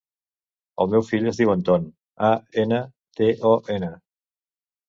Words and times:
El 0.85 0.89
meu 0.93 1.03
fill 1.09 1.27
es 1.31 1.41
diu 1.41 1.51
Anton: 1.55 1.85
a, 2.31 2.31
ena, 2.65 2.81
te, 3.21 3.29
o, 3.51 3.53
ena. 3.77 3.93